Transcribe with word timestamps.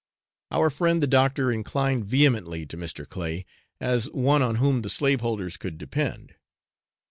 Our 0.49 0.71
friend 0.71 1.03
the 1.03 1.05
doctor 1.05 1.51
inclined 1.51 2.05
vehemently 2.05 2.65
to 2.65 2.75
Mr. 2.75 3.07
Clay, 3.07 3.45
as 3.79 4.09
one 4.09 4.41
on 4.41 4.55
whom 4.55 4.81
the 4.81 4.89
slave 4.89 5.21
holders 5.21 5.57
could 5.57 5.77
depend. 5.77 6.33